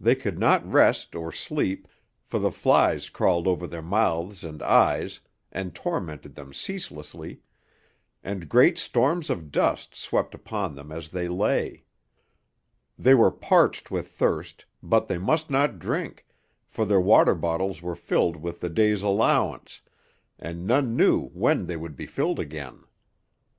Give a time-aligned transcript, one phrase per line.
[0.00, 1.86] They could not rest or sleep,
[2.24, 5.20] for the flies crawled over their mouths and eyes
[5.52, 7.42] and tormented them ceaselessly,
[8.24, 11.84] and great storms of dust swept upon them as they lay.
[12.98, 16.24] They were parched with thirst, but they must not drink,
[16.66, 19.82] for their water bottles were filled with the day's allowance,
[20.38, 22.84] and none knew when they would be filled again.